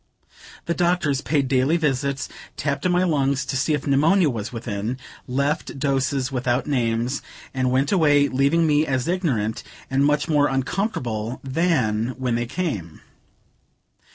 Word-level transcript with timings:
The 0.65 0.73
doctors 0.73 1.21
paid 1.21 1.47
daily 1.47 1.77
visits, 1.77 2.27
tapped 2.57 2.87
at 2.87 2.91
my 2.91 3.03
lungs 3.03 3.45
to 3.45 3.55
see 3.55 3.75
if 3.75 3.85
pneumonia 3.85 4.31
was 4.31 4.51
within, 4.51 4.97
left 5.27 5.77
doses 5.77 6.31
without 6.31 6.65
names, 6.65 7.21
and 7.53 7.69
went 7.69 7.91
away, 7.91 8.27
leaving 8.27 8.65
me 8.65 8.87
as 8.87 9.07
ignorant, 9.07 9.61
and 9.91 10.03
much 10.03 10.27
more 10.27 10.47
uncomfortable 10.47 11.39
than 11.43 12.15
when 12.17 12.33
they 12.33 12.47
came. 12.47 12.99